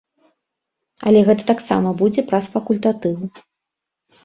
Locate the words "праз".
2.33-2.49